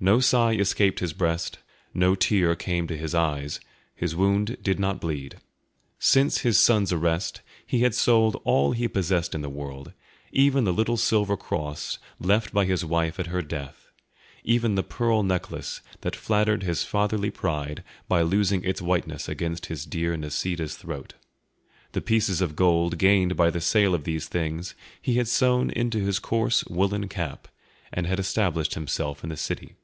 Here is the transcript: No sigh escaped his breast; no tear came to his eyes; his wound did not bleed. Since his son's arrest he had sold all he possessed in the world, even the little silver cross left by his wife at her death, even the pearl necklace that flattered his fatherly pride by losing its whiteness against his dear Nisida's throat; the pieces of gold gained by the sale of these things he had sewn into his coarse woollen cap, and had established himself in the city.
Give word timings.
No 0.00 0.20
sigh 0.20 0.52
escaped 0.52 0.98
his 1.00 1.14
breast; 1.14 1.60
no 1.94 2.14
tear 2.14 2.54
came 2.54 2.86
to 2.88 2.96
his 2.96 3.14
eyes; 3.14 3.58
his 3.94 4.14
wound 4.14 4.58
did 4.60 4.78
not 4.78 5.00
bleed. 5.00 5.36
Since 5.98 6.40
his 6.40 6.58
son's 6.60 6.92
arrest 6.92 7.40
he 7.66 7.78
had 7.80 7.94
sold 7.94 8.38
all 8.44 8.72
he 8.72 8.86
possessed 8.86 9.34
in 9.34 9.40
the 9.40 9.48
world, 9.48 9.94
even 10.30 10.64
the 10.64 10.74
little 10.74 10.98
silver 10.98 11.38
cross 11.38 11.98
left 12.20 12.52
by 12.52 12.66
his 12.66 12.84
wife 12.84 13.18
at 13.18 13.28
her 13.28 13.40
death, 13.40 13.88
even 14.42 14.74
the 14.74 14.82
pearl 14.82 15.22
necklace 15.22 15.80
that 16.02 16.14
flattered 16.16 16.64
his 16.64 16.84
fatherly 16.84 17.30
pride 17.30 17.82
by 18.06 18.20
losing 18.20 18.62
its 18.62 18.82
whiteness 18.82 19.26
against 19.26 19.66
his 19.66 19.86
dear 19.86 20.14
Nisida's 20.18 20.74
throat; 20.76 21.14
the 21.92 22.02
pieces 22.02 22.42
of 22.42 22.56
gold 22.56 22.98
gained 22.98 23.36
by 23.36 23.48
the 23.48 23.60
sale 23.60 23.94
of 23.94 24.04
these 24.04 24.28
things 24.28 24.74
he 25.00 25.14
had 25.14 25.28
sewn 25.28 25.70
into 25.70 25.98
his 26.00 26.18
coarse 26.18 26.62
woollen 26.66 27.08
cap, 27.08 27.48
and 27.90 28.06
had 28.06 28.18
established 28.20 28.74
himself 28.74 29.22
in 29.24 29.30
the 29.30 29.36
city. 29.36 29.76